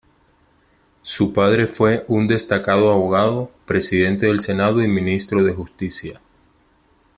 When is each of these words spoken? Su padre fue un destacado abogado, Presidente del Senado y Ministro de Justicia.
Su 1.03 1.31
padre 1.31 1.67
fue 1.67 2.05
un 2.07 2.27
destacado 2.27 2.91
abogado, 2.91 3.51
Presidente 3.67 4.25
del 4.25 4.39
Senado 4.41 4.81
y 4.83 4.87
Ministro 4.87 5.43
de 5.43 5.53
Justicia. 5.53 6.19